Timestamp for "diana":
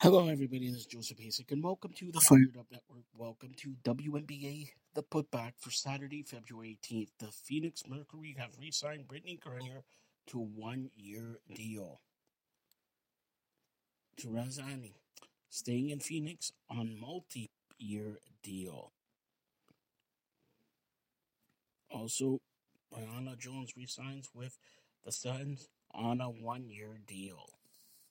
14.16-14.46